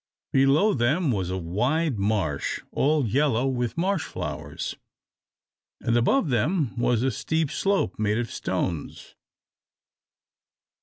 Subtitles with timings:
[0.33, 4.75] Below them was a wide marsh, all yellow with marsh flowers,
[5.79, 9.13] and above them was a steep slope made of stones.